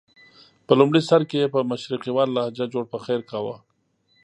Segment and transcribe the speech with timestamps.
[0.65, 3.55] په لومړي سر کې یې په مشرقیواله لهجه جوړ پخیر کاوه.